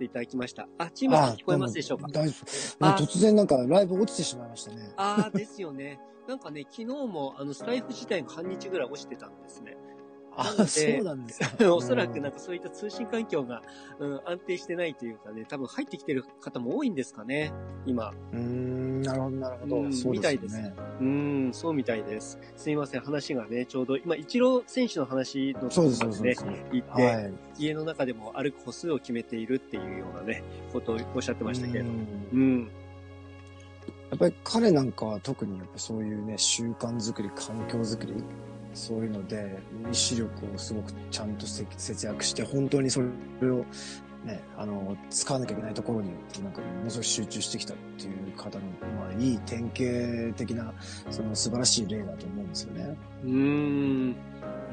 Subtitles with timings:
[0.00, 0.66] っていただきました。
[0.78, 2.08] あ、チームさん聞こえますでしょうか？
[2.08, 2.34] 大丈
[2.80, 2.86] 夫。
[3.04, 4.92] 突然なんかライブ落ちてしまいましたね。
[4.96, 6.00] ああ、ですよね。
[6.26, 9.76] なんかね、昨日もあのスタイフ自体が半日ぐらい落ちてたんですね。
[10.36, 11.50] あ、そうなんですか。
[11.74, 13.62] おそらくなんかそういった通信環境が、
[13.98, 17.52] うん、安定してないというかね、多分入ってきてる方も多いんですかね、
[17.84, 18.12] 今。
[18.32, 19.76] うん、なるほど、なるほど。
[19.76, 20.72] うん、そうみたいです。
[21.00, 22.38] うん、そうみたいです。
[22.56, 26.36] すいません、話がね、ちょうど、今、イチロー選手の話のところでね、
[26.72, 30.42] 言って、はい、家の中でも歩く歩数を決めているっていうようなね、
[30.72, 31.98] ことをおっしゃってましたけれども。
[32.32, 32.70] うん。
[34.10, 38.14] やっぱり彼なんかは特にやっぱそういうね、習慣づくり、環境づくり、
[38.74, 39.58] そういうので、
[39.90, 43.00] 意志力をすごくちゃんと節約して、本当にそ
[43.40, 43.64] れを
[44.24, 46.10] ね、あの、使わなきゃいけないところに、
[46.42, 48.64] なんか、ものすごく集中してきたっていう方の、
[48.98, 50.74] まあ、いい典型的な、
[51.10, 52.96] その素晴らしい例だと思うんですよね。
[53.24, 54.10] うん。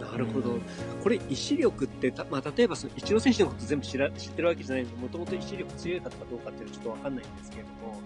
[0.00, 0.58] なるほど。
[1.02, 8.00] これ、意志力ってた、まあ、例えばその、イチロー選手のこと全部知ら知ってるわけじゃないので、もともと意志力強い方かどうかっていうのはちょっとわかんないんですけれども、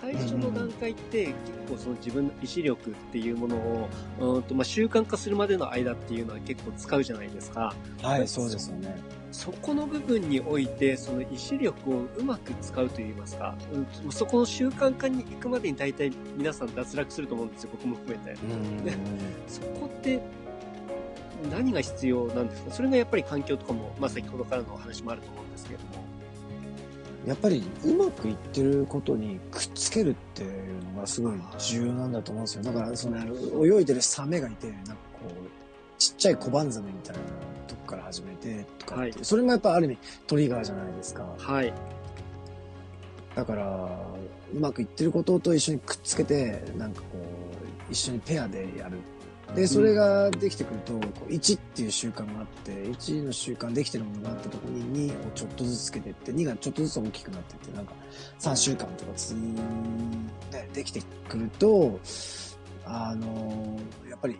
[0.00, 1.34] 最初の段階って結
[1.68, 3.88] 構その自分の意志力っていうものを、
[4.36, 7.74] うんとまあ、習慣化するまでの間っていうのは結構使うじゃないですか。
[8.02, 8.96] はい、そうですよね。
[9.32, 13.56] そこの部分において、その意志力をうまく使うといいますか、
[14.04, 18.38] うん、そこの習慣化に行くまでに大体皆さん脱落すると思うんですよ、僕も含めて。
[19.48, 20.20] そこって
[21.50, 22.70] 何が必要なんですか？
[22.70, 26.04] それがやっぱり環境とかも、まあ先ほどからのお話もあると思うんですけれども。
[27.26, 32.62] やっぱりうまくいってることにくっつけるっていうのがすごい重要なんだと思うんですよ。
[32.62, 33.18] だからその
[33.66, 35.50] 泳いでるサメがいて、なんかこう、
[35.98, 37.22] ちっちゃい小判ザメみたいな
[37.66, 41.26] とこから始めてとかはい、それもやっぱある意味トリガーじゃないですか。
[41.38, 41.72] はい。
[43.34, 44.06] だから、
[44.54, 48.98] うまくいってることと一緒にくっつけて、なんかこう、一緒にペアでやる
[49.54, 50.92] で、それができてくると、
[51.28, 57.92] 1っていう習慣があって、1の習慣できてるものがあったところに2をちょっとずつつけていって、2がちょっとずつ大きくなっていって、なんか
[58.40, 62.00] 3週間とかつ、ね、できてくると、
[62.84, 64.36] あのー、やっぱり、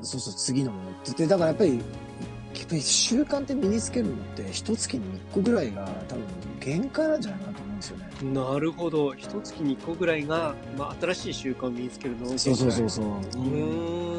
[0.00, 6.24] そうそう次のものって言って、だからやっぱり、やっぱり習慣って身につけるのって、一月に1個ぐらいが多分
[6.60, 8.10] 限界なんじゃないかなと思うんですよね。
[8.32, 9.14] なるほど。
[9.14, 13.06] 一月に1個ぐらいが、まあ、新しい習慣を身につけるのそうそうそうそう。
[13.36, 14.11] うん。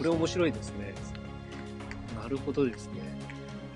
[0.00, 0.94] これ面白いですね。
[2.22, 3.02] なるほどですね。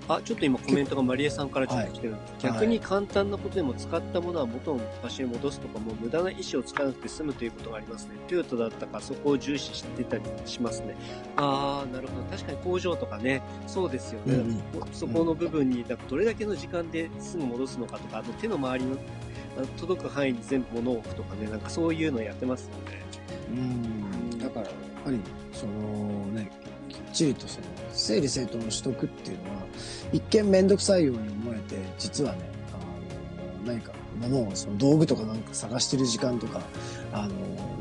[0.07, 2.47] あ、ちょっと今コメントがマリエさんからちょっと来てるんです。
[2.47, 8.15] はい、逆に簡単なことでも使ったものは元の場所に戻すとかも無駄な意思を使わなくて済むということがありますね。
[8.27, 10.95] トヨタだったかそこを重視してたりしますね。
[11.37, 12.23] あー、なるほど。
[12.25, 14.33] 確かに工場とかね、そうですよね。
[14.33, 14.63] うん、
[14.93, 18.97] そこの部分に、どれだけの時間ですぐ戻すのかとか、あの手の周りの
[19.77, 23.03] 届く範囲に全部物を置くとかね、なんかそういうのやってますよね。
[23.51, 24.14] うん。
[24.55, 25.19] だから、やっぱり、
[25.51, 26.49] そのね、
[26.89, 29.61] きっちりとその、整理整頓の取得っていうのは、
[30.13, 36.61] 一見めんどくさいように思えて、実はね、あの、何か物を、その道具とかなんか探してる時間とか、
[37.11, 37.33] あの、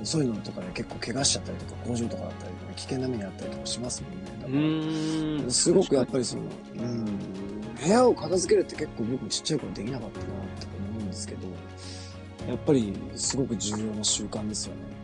[0.04, 5.38] そういうのとかで結構怪我しちゃったりとか、工場とかだったりとか、危険な目にあったりとかしますもんね。
[5.38, 7.04] だから、すごくやっぱりその、うん、
[7.80, 11.46] 部屋を片付けるって結構僕ちっちゃい頃できなかったなって思うんですけど、
[12.48, 14.94] やっぱりすごく重要な習慣ですよね。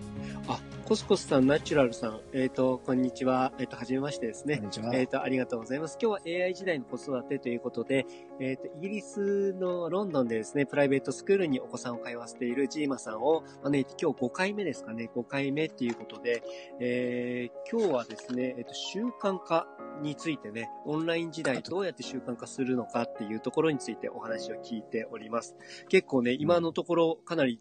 [0.90, 3.52] コスコスさん、ナチュラルさん、えっ、ー、と、こんにちは。
[3.60, 4.56] えっ、ー、と、はじめましてですね。
[4.56, 4.92] こんにちは。
[4.92, 5.96] えっ、ー、と、ありがとうございます。
[6.02, 8.06] 今日は AI 時代の子育てということで、
[8.40, 16.42] えっ、と、イギリスのロンドンでですね、プライベートスクールにお子さんを通わせているジーマさんを招いて、今日5回目ですかね、5回目っていうことで、
[16.80, 19.68] え今日はですね、えっ、と、習慣化
[20.02, 25.54] についてね、オンライン時代どうやって習慣化するのかっていうところについてお話を聞いております。
[25.88, 27.60] 結構ね、今のところかなり、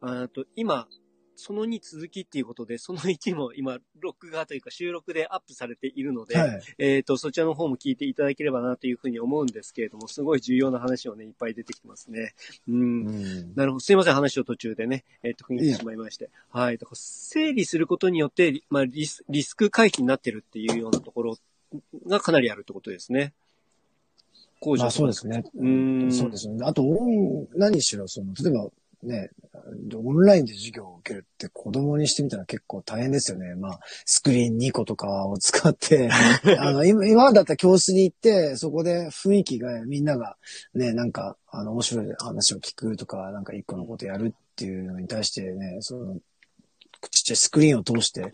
[0.00, 0.88] あと今、
[1.36, 12.34] その2続きっていうことで、その1も今、録画というか収録でアップされているので、はい、えっ、と、そちらの方も聞いていただければなというふうに思うんですけれども、すごい重要な話をね、いっぱい出てきてますね。
[12.68, 13.06] うん。
[13.06, 13.80] うん、なるほど。
[13.80, 16.30] すいません、話を途中でね、えっ、ー、と、区切ってしまいまして。
[16.50, 16.78] はい。
[16.78, 21.36] だから整理することによって、まあリス、リスク回避になってるっていうようなところ
[22.06, 23.32] がかなりあるってことですね。
[24.60, 25.44] 工場そうですね。
[25.56, 26.12] うん。
[26.12, 26.58] そうですね。
[26.62, 26.82] あと、
[27.54, 28.70] 何しろ、その、例えば、
[29.04, 29.30] ね、
[29.94, 33.54] オンラインで授業を受けるって子供にしてみたら結構大変ですよね。
[33.54, 36.08] まあ、スクリーン2個とかを使って
[36.58, 40.36] あの、今、今だったら教室に行って、そこで雰囲気がみんなが
[40.74, 46.18] ね、なんか、あの、面白い話を聞くとか、なんか一個のことやるっていうのに対してね、その、
[47.08, 48.32] ちっちゃいスクリーンを通して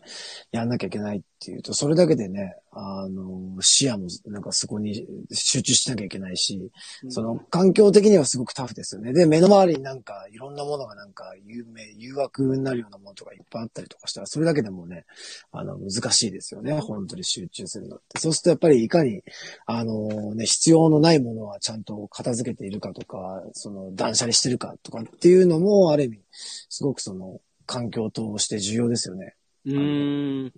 [0.53, 6.71] やんなきゃいけないっていうと、それだけでね、あの、視野もなんかそこに集中しなきゃいけないし、
[7.09, 9.13] その環境的にはすごくタフですよね。
[9.13, 15.07] で、目の周りになんかいろんなものがなんか有名、誘惑になるようなものとかいっぱいあったりとかしたら、それだけでもね、
[15.51, 16.79] あの、難しいですよね。
[16.79, 18.21] 本当に集中するのって。
[18.21, 19.23] そうするとやっぱりいかに、
[19.67, 27.41] あのね、必要のないものはちゃんと片付けているかとか、その断捨離してるかとかっていうのも、ある意味、すごくその、
[27.71, 29.37] 環境として重要ですよね。
[29.65, 30.53] うん。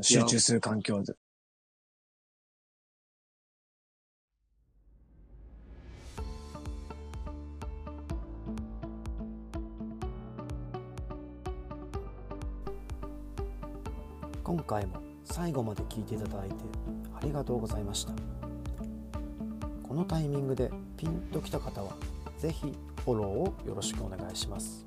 [0.00, 1.12] 集中する環境で。
[14.42, 16.54] 今回も最後まで聞いていただいて
[17.14, 18.12] ありがとうございました
[19.82, 21.96] このタイミングでピンときた方は
[22.38, 22.72] 是非
[23.04, 24.86] フォローをよろしくお願いします